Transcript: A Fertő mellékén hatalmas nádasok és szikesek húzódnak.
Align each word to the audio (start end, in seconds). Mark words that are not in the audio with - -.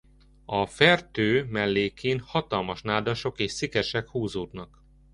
A 0.45 0.65
Fertő 0.65 1.43
mellékén 1.43 2.19
hatalmas 2.19 2.81
nádasok 2.81 3.39
és 3.39 3.51
szikesek 3.51 4.07
húzódnak. 4.09 4.83